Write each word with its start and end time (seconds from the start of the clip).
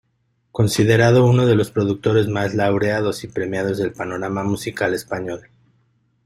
Considerado 0.51 1.23
uno 1.27 1.45
de 1.45 1.53
los 1.53 1.69
productores 1.69 2.27
más 2.27 2.55
laureados 2.55 3.23
y 3.23 3.27
premiados 3.27 3.77
del 3.77 3.93
panorama 3.93 4.43
musical 4.43 4.95
español. 4.95 5.47